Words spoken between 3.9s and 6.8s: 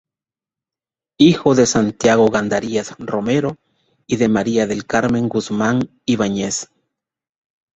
y de María del Carmen Guzmán Ibáñez.